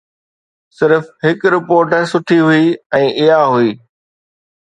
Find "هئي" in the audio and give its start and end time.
2.47-2.65, 3.57-3.71